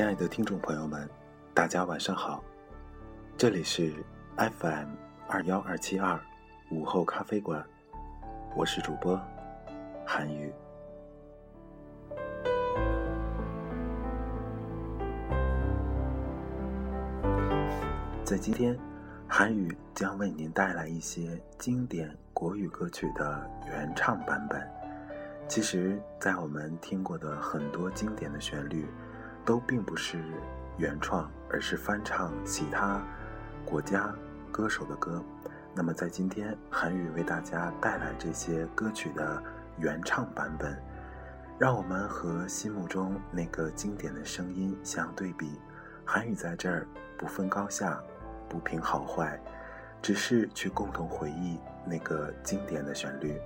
[0.00, 1.06] 亲爱的听众朋友们，
[1.52, 2.42] 大家晚上好，
[3.36, 3.92] 这里是
[4.38, 4.88] FM
[5.28, 6.18] 二幺二七二
[6.70, 7.62] 午后咖啡馆，
[8.56, 9.20] 我是主播
[10.06, 10.50] 韩宇。
[18.24, 18.74] 在今天，
[19.28, 24.66] 韩宇将为您带来一些经典国语歌曲的原唱版本。
[25.46, 28.86] 其实，在我们听过的很多经典的旋律，
[29.44, 30.18] 都并不是
[30.76, 33.02] 原创，而是翻唱其他
[33.64, 34.14] 国家
[34.52, 35.22] 歌手的歌。
[35.74, 39.42] 那么，在今天，韩语为大家带来这些歌曲的
[39.78, 40.76] 原唱版本，
[41.58, 45.60] 让我们和心目中那个经典的声音相对比。
[46.04, 48.00] 韩语在这儿不分高下，
[48.48, 49.40] 不评好坏，
[50.02, 53.40] 只是去共同回忆那个经典的旋律。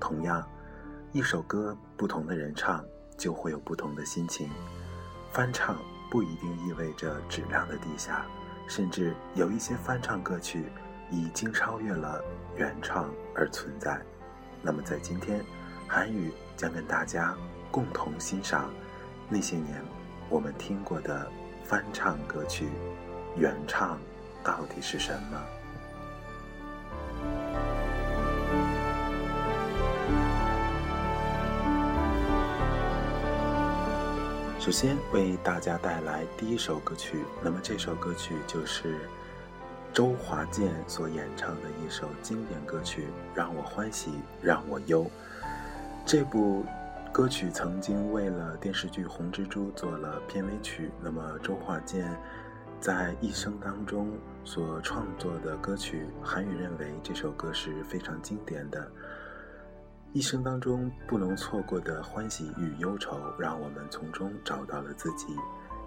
[0.00, 0.46] 同样。
[1.10, 2.84] 一首歌，不同的人唱，
[3.16, 4.50] 就会有不同的心情。
[5.38, 5.78] 翻唱
[6.10, 8.26] 不一定意味着质量的低下，
[8.66, 10.64] 甚至有一些翻唱歌曲
[11.12, 12.20] 已经超越了
[12.56, 14.02] 原创而存在。
[14.60, 15.40] 那么，在今天，
[15.86, 17.36] 韩语将跟大家
[17.70, 18.68] 共同欣赏
[19.28, 19.80] 那些年
[20.28, 21.30] 我们听过的
[21.62, 22.68] 翻唱歌曲，
[23.36, 23.96] 原唱
[24.42, 25.40] 到底是什么？
[34.68, 38.96] 首先为大家带来第一首歌曲，那么这首歌曲就是
[39.94, 44.10] 周华健所演唱的一首经典歌曲《让我欢喜
[44.42, 45.04] 让我忧》。
[46.04, 46.66] 这部
[47.10, 50.90] 歌曲曾经为了电视剧《红蜘蛛》做了片尾曲。
[51.02, 52.14] 那么周华健
[52.78, 54.12] 在一生当中
[54.44, 58.86] 所创作的歌曲，韩语认为这首歌是非常经典的。
[60.12, 65.26] 一生当中不能错过的欢喜与忧愁，让我们从中找到了自己。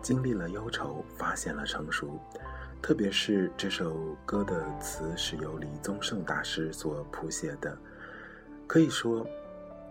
[0.02, 2.20] 经历了忧愁，发现了成熟。
[2.82, 7.78] 特别是这首歌的词是由李宗盛大师所谱写的，
[8.68, 9.26] 可以说，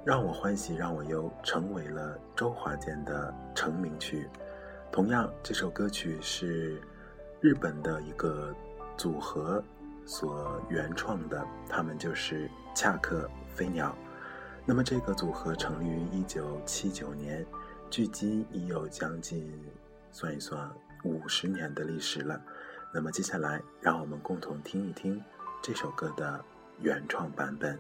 [0.05, 4.29] 让我欢喜让我忧成为了周华健的成名曲。
[4.91, 6.81] 同样，这首歌曲是
[7.41, 8.53] 日本的一个
[8.97, 9.63] 组合
[10.05, 13.97] 所原创的，他们就是恰克飞鸟。
[14.66, 17.44] 那么这个组合成立于一九七九年，
[17.88, 19.53] 距今已有将近，
[20.12, 20.71] 算一算
[21.03, 22.41] 五十年的历史了。
[22.93, 25.22] 那么接下来，让我们共同听一听
[25.62, 26.44] 这首歌的
[26.78, 27.78] 原创版本，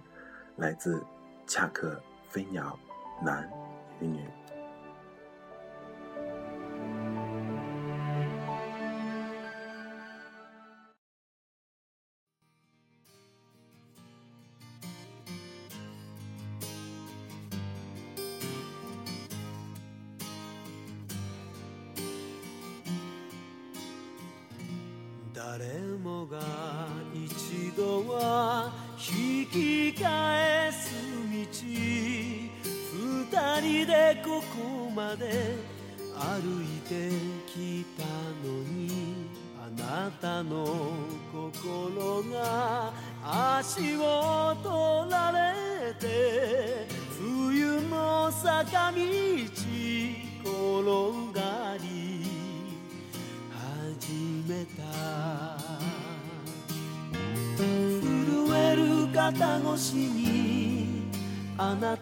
[0.56, 1.00] 来自
[1.46, 2.78] 恰克飞鸟，
[3.22, 3.48] 男
[4.00, 4.24] 与女。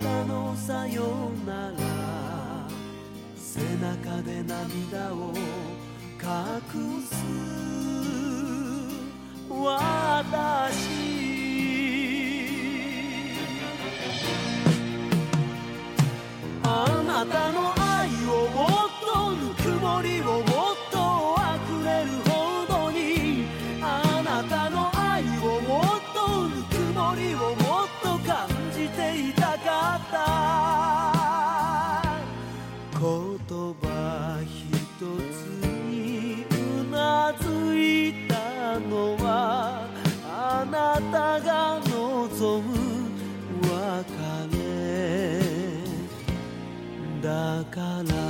[0.08, 1.02] たのさよ
[1.46, 1.76] なら
[3.36, 5.34] 背中で涙を
[6.18, 7.14] 隠す
[9.50, 10.28] 私。
[16.62, 20.47] あなたの愛をもっとぬくもりを
[42.38, 42.72] 望む
[43.62, 43.68] 別
[44.56, 45.40] れ。
[47.20, 48.27] だから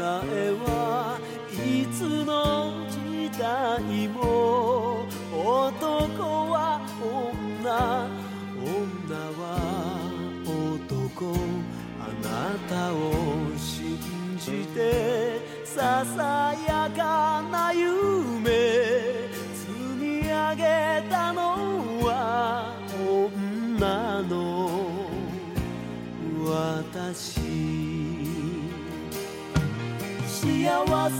[0.00, 1.18] えは
[1.52, 2.41] いつの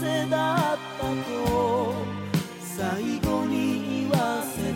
[0.00, 1.94] せだったと
[2.60, 4.72] 最後に言わせて。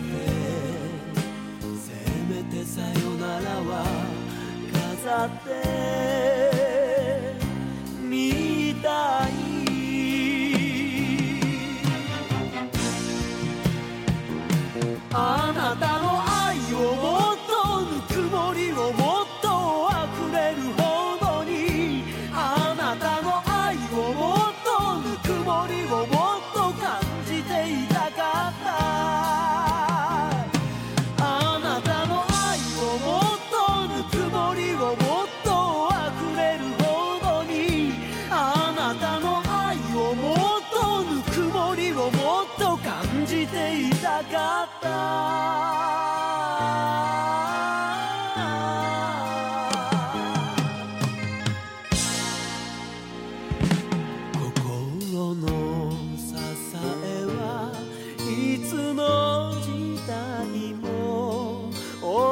[1.77, 1.93] せ
[2.29, 3.85] めてさよならは
[4.73, 5.96] 飾って。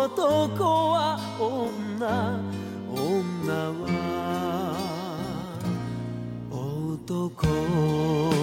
[0.08, 2.40] 男は女
[2.94, 4.78] 女は
[6.52, 8.35] 男。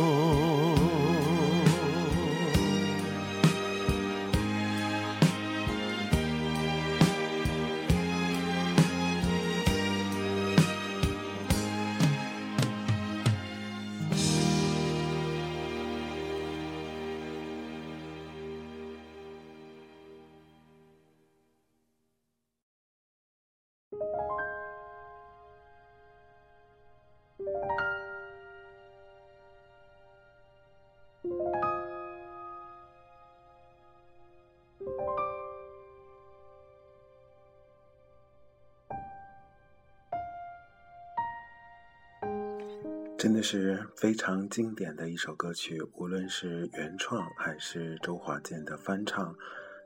[43.23, 49.37] 真的是非常经典的一首歌曲，无论是原创还是周华健的翻唱，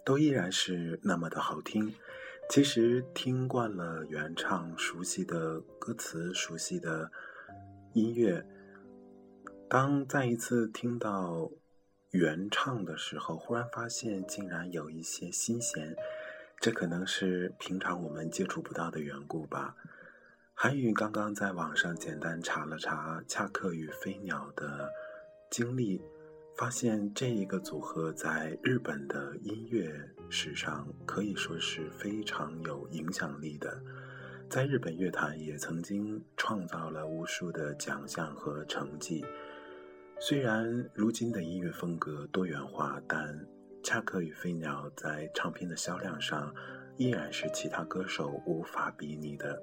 [0.06, 1.94] 都依然是那么的好听。
[2.49, 7.12] 其实听惯了原唱，熟悉的歌词，熟悉的
[7.93, 8.43] 音乐，
[9.69, 11.50] 当再一次听到
[12.12, 15.94] 原唱的时候，忽然发现竟然有一些新鲜，
[16.59, 19.77] 这可能是平常我们接触不到的缘故吧。
[20.58, 24.91] 韩语刚刚在网上简单查了查恰克与飞鸟的
[25.50, 26.00] 经历，
[26.56, 29.93] 发现这一个组合在日本的音乐
[30.31, 33.79] 史上可以说是非常有影响力的，
[34.49, 39.23] 在日本乐坛也曾经创造了无数的奖项和成绩。
[40.19, 43.47] 虽然如今的音乐风格多元化，但
[43.83, 46.50] 恰克与飞鸟在唱片的销量上
[46.97, 49.62] 依然是其他歌手无法比拟的。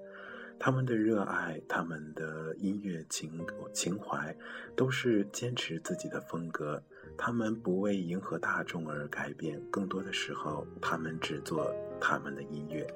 [0.59, 4.33] 他们的热爱，他们的音乐情情怀，
[4.77, 6.81] 都是坚持自己的风格。
[7.17, 11.69] 他们不为迎合大众而改变，更多的时候，他们只做
[11.99, 12.87] 他们的音乐。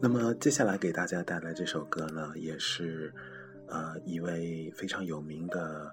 [0.00, 3.12] 那么，接下来给大家带来这首歌呢，也是，
[3.66, 5.92] 呃，一位非常有名的。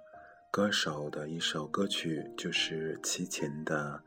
[0.56, 4.02] 歌手的一首歌曲就是齐秦的，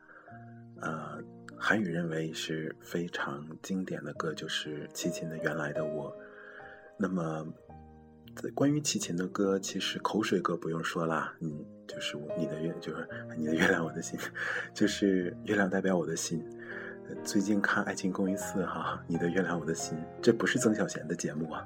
[0.81, 1.19] 呃，
[1.55, 6.11] 韩语认为是非常经典的歌，就是齐秦的《原来的我》。
[6.97, 7.45] 那么，
[8.55, 14.19] 关于齐秦的歌，其实口水歌不用说啦，嗯，就是你的月，就是你的月亮，我的心，
[14.73, 16.43] 就是月亮代表我的心。
[17.23, 21.63] 最近看《爱情公寓四》哈，你的月亮我的心，这不是曾小贤的节目啊。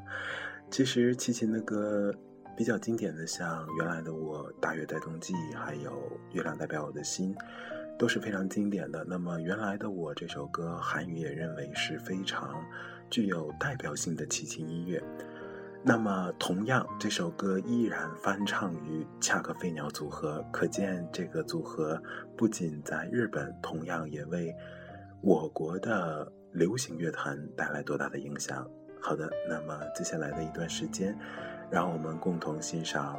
[0.70, 2.14] 其实齐秦的歌。
[2.56, 5.92] 比较经典的，像《原来的我》《大约在冬季》，还有
[6.34, 7.34] 《月亮代表我的心》，
[7.98, 9.04] 都是非常经典的。
[9.08, 12.64] 那么，《原来的我》这首歌，韩语也认为是非常
[13.10, 15.02] 具有代表性的齐秦音乐。
[15.84, 22.02] 那么，同样这首歌依然翻唱于恰克飞鸟组合，可见这个组合
[22.38, 24.56] 不仅在日本，同样也为
[25.22, 28.70] 我国的流行乐坛带来多大的影响。
[29.02, 31.18] 好的，那么接下来的一段时间。
[31.74, 33.16] 让我们共同欣赏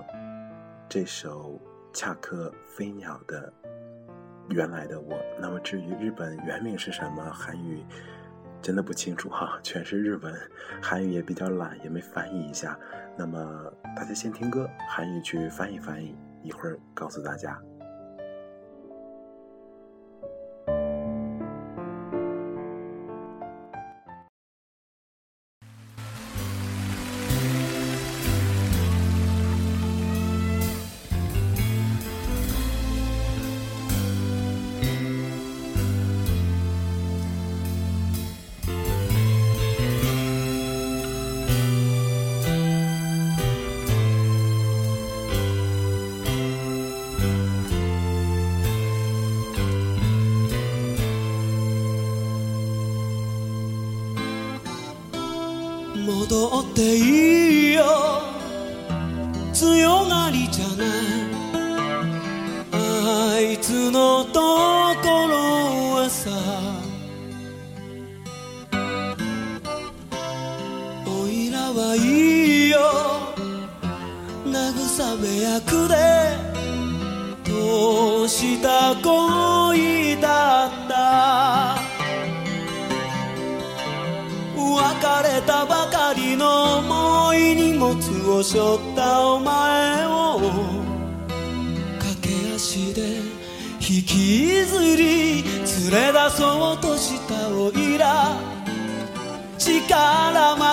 [0.89, 1.61] 这首
[1.93, 3.53] 恰克飞鸟的
[4.55, 5.19] 《原来的我。
[5.41, 7.85] 那么至于日本原名是什么，韩语
[8.63, 10.33] 真的不清楚哈，全是日文，
[10.81, 12.79] 韩语也比较懒，也没翻译一下。
[13.17, 17.61] 那么大家先听歌，韩语去翻译翻译，一会儿告诉大家。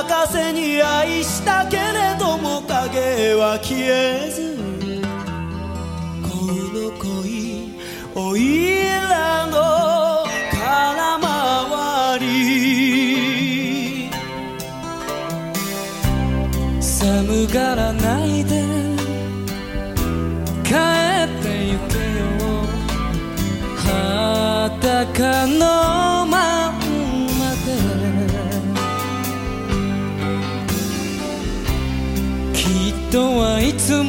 [0.02, 4.58] 任せに愛したけれども影は消えず
[6.24, 6.30] こ
[6.74, 7.76] の恋
[8.16, 14.10] おいらの空回り。
[16.80, 18.66] 寒がらないで
[20.64, 22.26] 帰ってゆけよ。
[23.78, 26.01] 裸の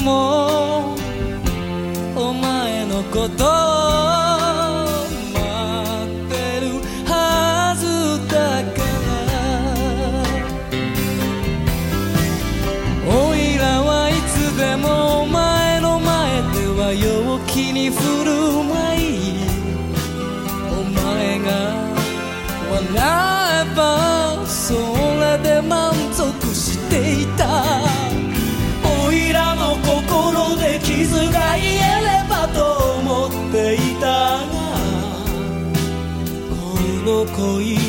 [0.02, 0.96] も
[2.16, 3.48] お前のことを
[5.32, 5.38] 待
[6.06, 6.62] ってる
[7.06, 7.82] はず
[8.28, 8.34] だ
[8.74, 8.82] か
[9.28, 9.32] ら。
[13.06, 18.30] おいらはいつでもお前の前では陽気に振る
[18.64, 19.38] 舞い。
[20.68, 21.48] お前が
[22.72, 22.82] 笑
[23.62, 23.80] えば
[24.46, 24.74] そ
[25.20, 26.22] れで満足
[26.54, 27.41] していた。
[37.42, 37.81] 恋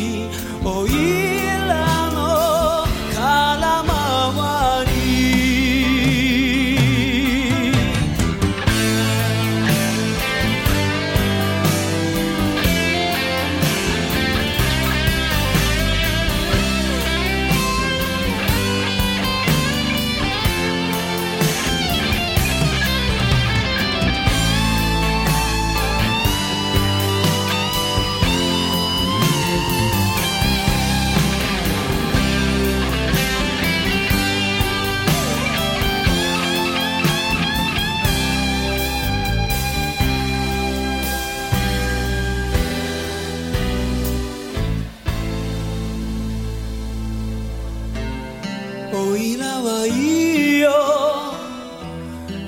[48.95, 50.71] おいらはいいよ。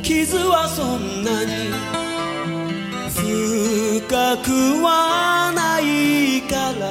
[0.04, 1.74] 傷はそんなに
[3.10, 4.52] 深く
[4.84, 6.86] はないから。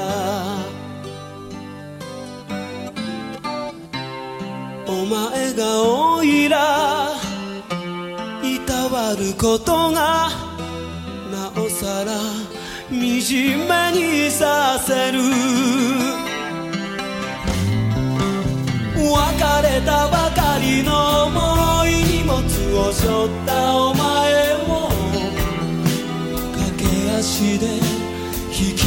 [4.88, 7.12] お前がおいら
[8.42, 10.30] いたわることが
[11.30, 12.12] なおさら
[12.90, 12.98] 惨
[13.68, 16.23] めにさせる。
[19.62, 22.38] れたばかりの重い荷物
[22.88, 24.88] を背負ったお前を
[26.52, 27.66] 駆け足で
[28.50, 28.82] 引き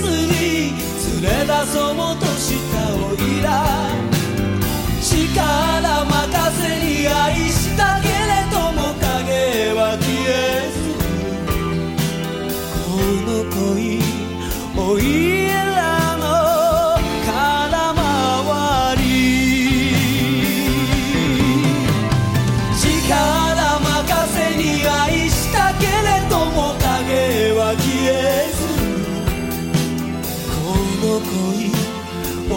[0.00, 0.72] ずり
[1.22, 3.78] 連れ出そうとしたおいら。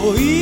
[0.02, 0.41] oír.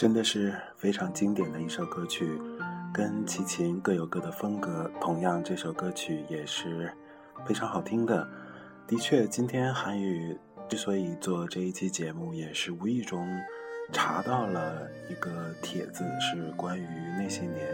[0.00, 2.26] 真的是非常经典的一首歌曲，
[2.90, 4.90] 跟齐秦各有各的风格。
[4.98, 6.90] 同样，这首歌曲也是
[7.44, 8.26] 非常好听的。
[8.86, 10.34] 的确，今天韩语
[10.70, 13.28] 之所以做这一期节目，也是无意中
[13.92, 16.88] 查到了一个帖子，是关于
[17.18, 17.68] 那些年，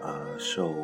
[0.00, 0.74] 呃，受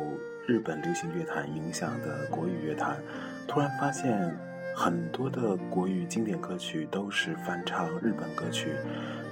[0.45, 3.01] 日本流行乐坛影响的国语乐坛。
[3.47, 4.37] 突然发现，
[4.75, 8.75] 很多的国语经典歌曲都是翻唱日本歌曲。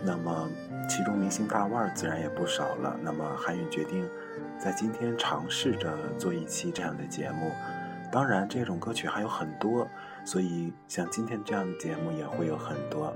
[0.03, 0.50] 那么。
[0.93, 2.98] 其中明星大腕儿自然也不少了。
[3.01, 4.05] 那么韩宇决定
[4.60, 7.50] 在今天尝试着做一期这样的节目。
[8.12, 9.88] 当然，这种歌曲还有很多，
[10.25, 13.15] 所以像今天这样的节目也会有很多。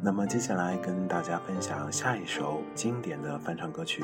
[0.00, 4.02] 那么接下来跟大家分享下一首经典的翻唱歌曲，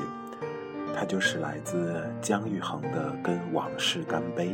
[0.95, 4.51] 它就是来自姜育恒的《跟往事干杯》，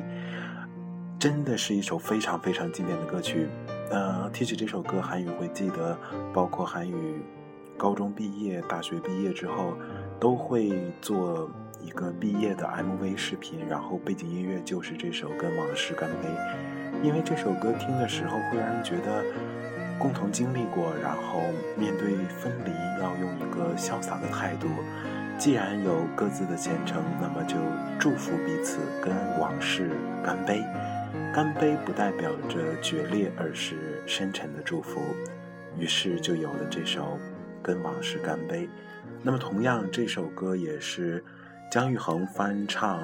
[1.20, 3.48] 真的是一首非常非常经典的歌曲。
[3.92, 5.96] 呃，提起这首歌，韩宇会记得，
[6.34, 7.24] 包括韩宇。
[7.78, 9.78] 高中毕业、大学毕业之后，
[10.20, 11.50] 都会做
[11.82, 16.30] 一个毕业的 MV 视频，然后背景音乐就是这首《跟往事干杯》，
[17.04, 19.24] 因为这首歌听的时候会让人觉得
[20.00, 21.42] 共同经历过，然后
[21.78, 22.72] 面对分离
[23.02, 24.68] 要用一个潇洒的态度。
[25.38, 27.58] 既然有各自的前程，那么就
[28.00, 29.90] 祝福彼此跟往事
[30.24, 30.64] 干杯。
[31.34, 35.02] 干杯不代表着决裂，而是深沉的祝福。
[35.78, 37.20] 于是就有了这首。
[37.66, 38.70] 跟往事干杯。
[39.24, 41.24] 那么，同样这首歌也是
[41.72, 43.00] 姜育恒翻唱，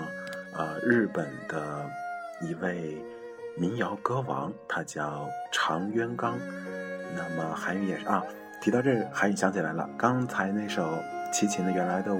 [0.55, 1.83] 呃，日本的
[2.41, 3.03] 一位
[3.57, 6.37] 民谣歌王，他叫长渊刚。
[7.15, 8.23] 那么韩语也是啊，
[8.61, 10.87] 提到这，韩语想起来了，刚才那首
[11.33, 12.19] 齐秦的《原来的我》，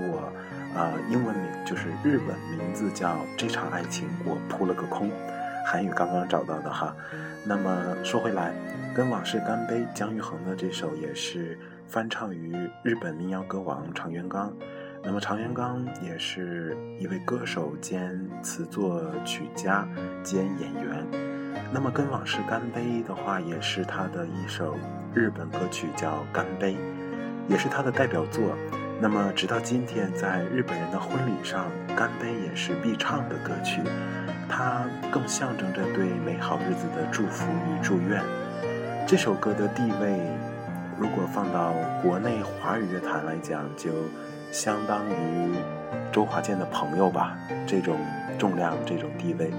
[0.75, 5.09] 呃，英文名就是日本名字叫《这场爱情我扑了个空》，
[5.67, 6.95] 韩语刚刚找到的哈。
[7.45, 8.51] 那么说回来，
[8.95, 11.55] 跟往事干杯，姜育恒的这首也是。
[11.91, 14.53] 翻唱于日本民谣歌王长渊刚，
[15.03, 19.85] 那么长渊刚也是一位歌手兼词作曲家
[20.23, 21.05] 兼演员。
[21.69, 24.77] 那么跟往事干杯的话，也是他的一首
[25.13, 26.75] 日本歌曲，叫《干杯》，
[27.49, 28.55] 也是他的代表作。
[29.01, 33.81] 那么直到今天，在日本人的婚礼上，《干杯》也是必唱的歌曲，
[34.47, 38.23] 它更象征着对美好日子的祝福与祝愿。
[39.05, 40.21] 这首歌的地位。
[41.01, 43.89] 如果放到国内华语乐坛来讲，就
[44.51, 45.55] 相当于
[46.11, 47.35] 周华健的朋友吧，
[47.65, 47.97] 这种
[48.37, 49.49] 重量，这种地位。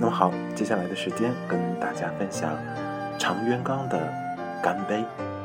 [0.00, 2.50] 那么好，接下来的时间跟大家分享
[3.16, 3.96] 常渊刚的
[4.60, 4.96] 《干杯》，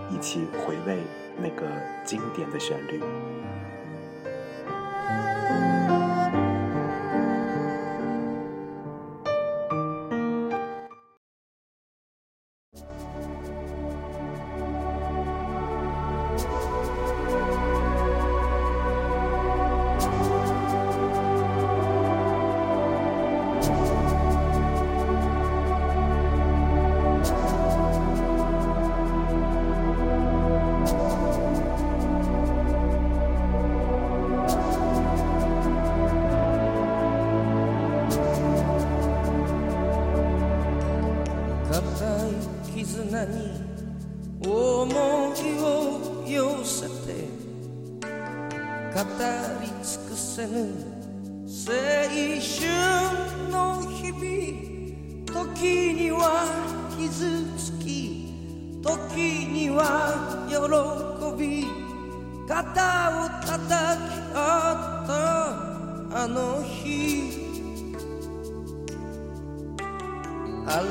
[0.09, 1.03] 一起回味
[1.37, 1.67] 那个
[2.03, 2.99] 经典的旋律。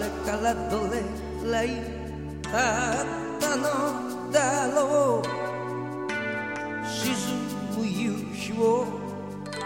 [0.03, 1.03] れからどれ
[1.41, 2.51] くらい経っ
[3.41, 3.63] たの
[4.33, 5.27] だろう
[6.87, 7.15] 沈
[7.77, 8.87] む夕日を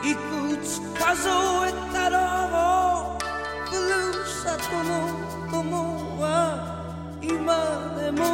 [0.03, 2.15] いくつ数えたろ
[3.17, 3.25] う
[3.71, 3.91] ふる
[4.43, 4.91] さとの
[5.51, 6.25] 友は
[7.23, 8.25] 今でも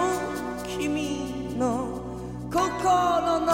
[0.67, 2.01] 君の
[2.51, 3.53] 心の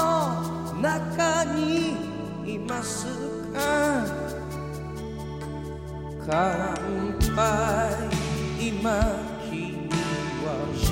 [0.80, 3.06] 中にいます
[3.54, 4.28] か
[6.26, 8.27] 乾杯
[8.60, 8.74] 今
[9.48, 9.88] 君
[10.42, 10.84] は人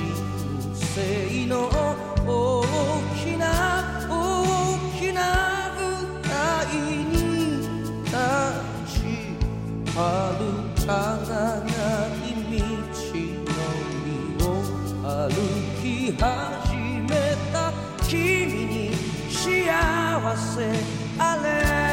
[0.72, 1.68] 生の
[2.24, 2.62] 大
[3.16, 3.44] きな
[4.08, 4.14] 大
[4.96, 5.18] きな
[5.74, 5.82] 舞
[6.22, 6.30] 台
[7.04, 7.14] に
[8.04, 8.14] 立
[8.86, 8.94] ち
[9.96, 9.98] 遥
[10.86, 10.88] か
[11.26, 11.34] 長
[12.22, 12.62] い道
[13.42, 13.50] の
[14.04, 14.08] り
[14.44, 14.46] を
[15.02, 15.34] 歩
[15.82, 15.84] き
[16.16, 16.22] 始
[17.02, 17.10] め
[17.52, 17.54] た
[18.06, 18.16] 君
[18.66, 18.94] に
[19.28, 19.36] 幸
[20.36, 20.54] せ
[21.18, 21.85] あれ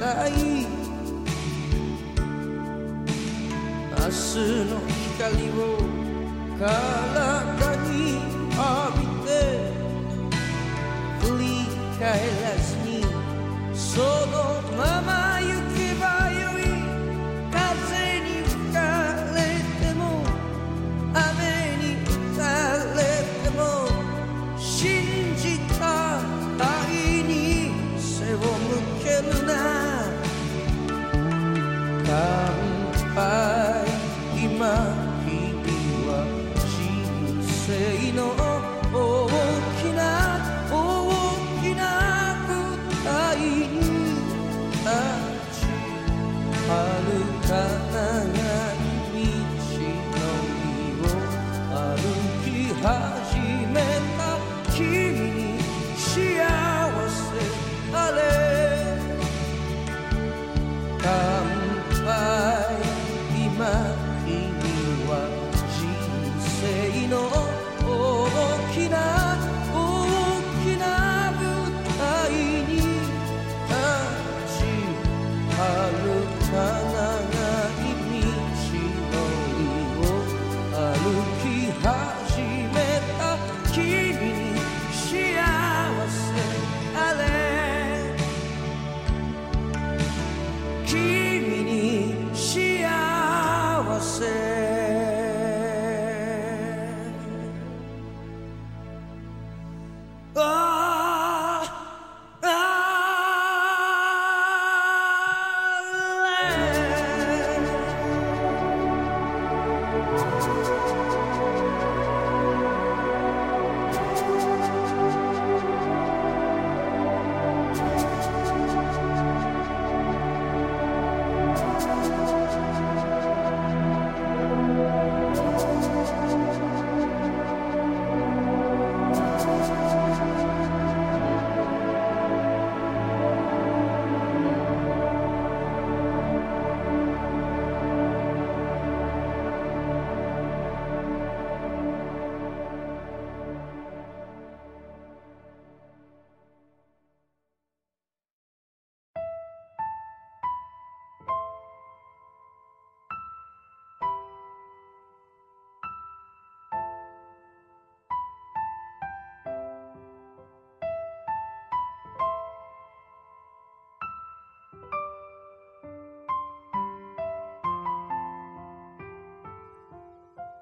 [0.00, 0.36] ない明
[3.98, 5.60] 日の光を
[6.58, 6.64] 体
[7.84, 7.90] に
[8.56, 8.64] 浴
[8.98, 9.28] びて
[11.20, 11.44] 振り
[11.98, 12.02] 返
[12.42, 12.88] らずに
[13.74, 14.36] その
[14.74, 15.29] まま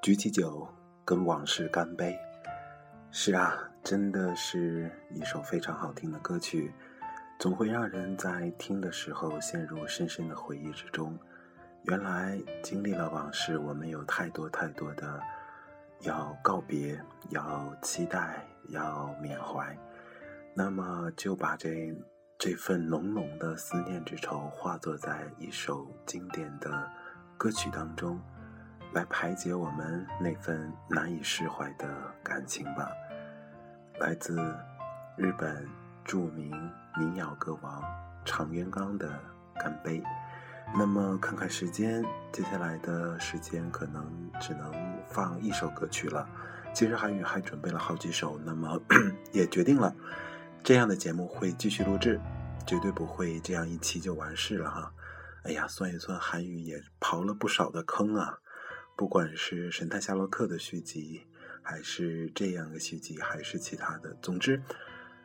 [0.01, 0.67] 举起酒，
[1.05, 2.17] 跟往事干杯。
[3.11, 6.73] 是啊，真的是一首非常好听的歌曲，
[7.39, 11.19] 总会让人在听的时候陷入深深的回忆之中。
[11.85, 15.21] 原来经历了往事，我们有太多太多的
[16.01, 19.77] 要告别、要期待、要缅怀。
[20.55, 21.93] 那么就把这
[22.39, 26.89] 这份浓浓的思念之愁化作在一首经典的
[27.37, 28.21] 歌曲当中。
[28.93, 31.87] 来排解我们那份难以释怀的
[32.23, 32.89] 感情吧。
[34.01, 34.37] 来自
[35.17, 35.69] 日本
[36.05, 36.51] 著名
[36.97, 37.83] 民谣歌王
[38.25, 39.09] 长渊刚的
[39.63, 40.01] 《干杯》。
[40.75, 44.73] 那么看看时间，接下来的时间可能只能
[45.09, 46.29] 放一首歌曲了。
[46.75, 48.79] 其实韩语还准备了好几首，那么
[49.33, 49.95] 也决定了
[50.63, 52.21] 这样的节目会继续录制，
[52.67, 54.93] 绝对不会这样一期就完事了哈。
[55.45, 58.39] 哎呀，算一算，韩语也刨了不少的坑啊。
[58.99, 61.23] 不管是《神探夏洛克》的续集，
[61.63, 64.61] 还是这样的续集，还是其他的，总之，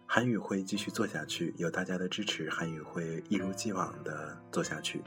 [0.05, 1.55] 韩语会继续做下去。
[1.57, 5.01] 有大家的支持，韩语会一如既往的做下去。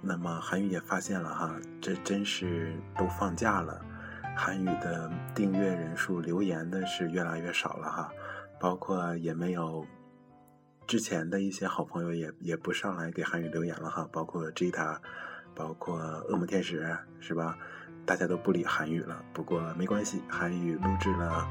[0.00, 3.84] 那么韩语也发现了哈，这真是都放假了，
[4.36, 8.12] 韩语的订阅人数、留言的是越来越少了哈，
[8.60, 9.84] 包括也没有
[10.86, 15.00] 之前的一些好朋友也也不上来给韩语留言了哈，包括 Gita，
[15.56, 15.96] 包括
[16.28, 17.58] 恶魔天使是吧？
[18.04, 21.48] 大家都不理韩语了，不过没关系，韩语录制了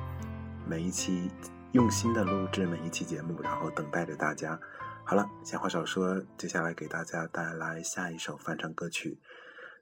[0.65, 1.29] 每一期，
[1.73, 4.57] 用心的录制每一期节目，然后等待着大家。
[5.03, 9.19] 好了，闲话少说，接下来给大家带来下一首翻唱歌曲，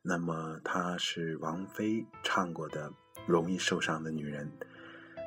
[0.01, 2.89] 那么它是王菲唱过的
[3.27, 4.51] 《容易受伤的女人》。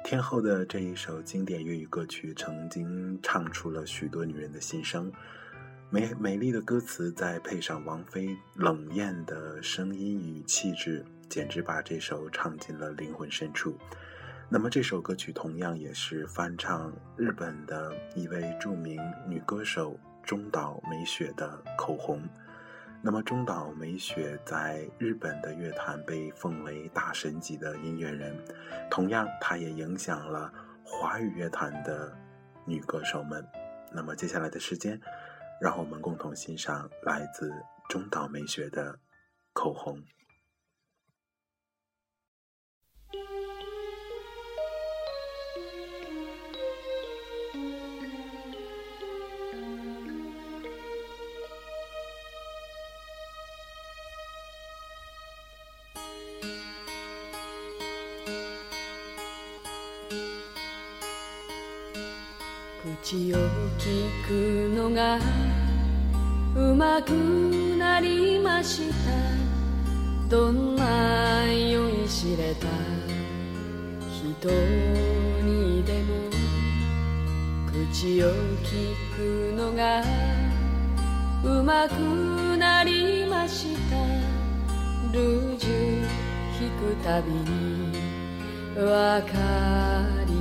[0.04, 5.12] 天后的这一首经典粤语歌曲，曾经唱出了许多女人的心声。
[5.88, 13.79] 美美丽的歌词，再配上王菲冷艳的声音与气质，简直把这首唱进了灵魂深处。
[14.49, 22.20] 那么这首歌曲同样也是翻唱日本的一位著名女歌手中岛美雪的《口红》。
[23.01, 28.37] 那么中岛美雪在日本的乐坛被奉为大神级的音乐人，
[28.90, 32.12] 同样她也影响了华语乐坛的
[32.64, 33.46] 女歌手们。
[33.92, 35.01] 那么接下来的时间，
[35.60, 37.54] 让我们共同欣赏来自
[37.89, 38.93] 中岛美雪的《
[39.54, 39.97] 口红》。
[63.01, 63.38] 口を
[63.77, 65.19] 聞くのが
[66.57, 67.11] うまく
[67.79, 68.95] なりました。
[70.31, 72.66] どんな酔いしれた。
[74.11, 74.49] 人
[75.45, 76.14] にでも。
[77.71, 78.33] 口を
[78.64, 80.03] 聞くのが。
[81.45, 83.97] うまくなりました。
[85.12, 86.09] ルージュ
[86.59, 87.92] 引くたびに。
[88.83, 89.29] わか
[90.27, 90.36] り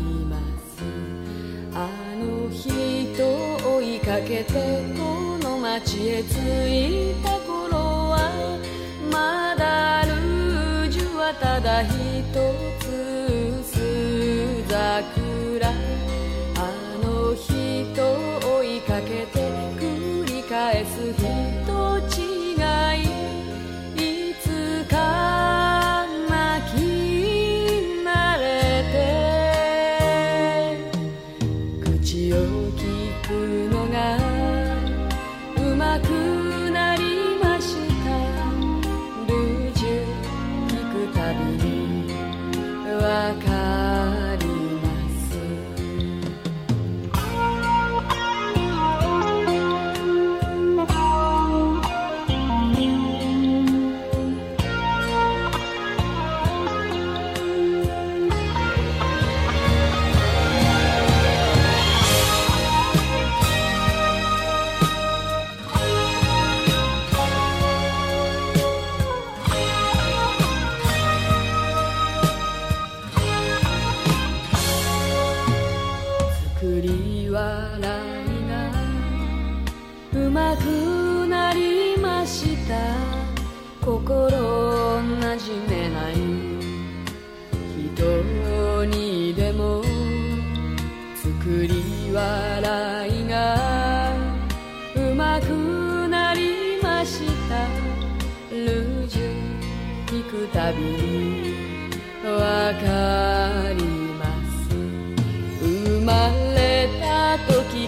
[2.49, 4.53] 人追いかけて
[4.97, 6.33] この街へ着
[6.67, 7.77] いた頃
[8.11, 8.31] は
[9.11, 11.91] まだルージュはただ一
[12.79, 12.83] つ
[13.61, 15.73] 薄桜あ
[17.03, 17.51] の人
[18.59, 19.39] 追いかけて
[19.79, 21.24] 繰り返す人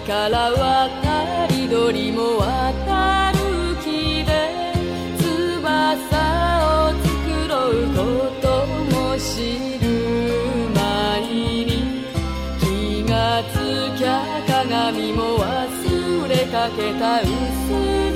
[0.00, 3.38] から渡り鳥も渡る
[3.82, 4.30] 木で
[5.18, 5.98] 翼
[6.64, 8.02] を作ろうこ
[8.40, 9.84] とも知る
[10.74, 11.20] 前
[11.64, 11.68] に。
[12.60, 13.54] 気がつ
[13.98, 14.10] きゃ
[14.46, 17.28] 鏡も忘れかけた薄
[18.04, 18.07] い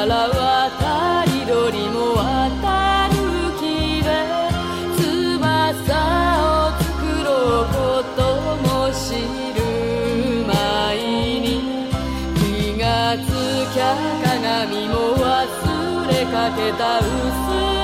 [0.00, 3.14] 時から渡り鳥も渡る
[3.58, 4.08] 木で
[4.96, 5.84] 翼
[6.40, 6.84] を作
[7.22, 7.28] ろ
[7.62, 7.76] うこ
[8.16, 8.18] と
[8.62, 9.20] も知
[9.54, 9.60] る
[10.46, 10.56] 前
[11.40, 11.44] に
[12.36, 12.40] 気
[12.80, 13.20] がつ
[13.74, 13.84] きゃ
[14.24, 15.28] 鏡も忘
[16.08, 17.79] れかけた薄桜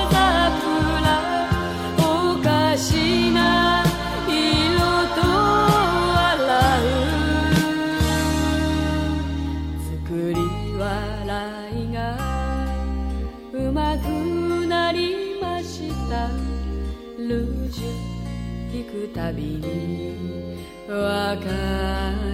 [19.32, 20.56] びに
[20.88, 21.44] わか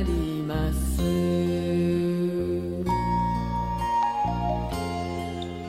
[0.06, 1.00] ります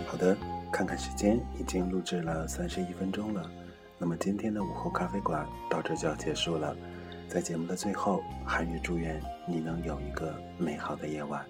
[0.07, 0.35] 好的，
[0.71, 3.49] 看看时间，已经录制了三十一分钟了。
[3.97, 6.75] 那么今天的午后咖啡馆到这就要结束了。
[7.27, 11.45] 在节目的最后，韩语祝愿你能有一个美好的夜晚。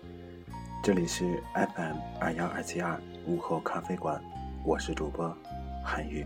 [0.83, 4.21] 这里是 FM 二幺二七二午后咖啡馆，
[4.65, 5.35] 我是主播
[5.83, 6.25] 韩语，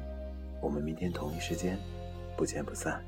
[0.61, 1.77] 我们明天同一时间
[2.35, 3.03] 不见不散。